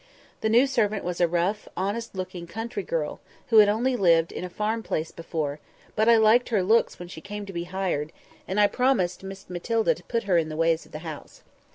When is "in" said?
4.31-4.43, 10.39-10.49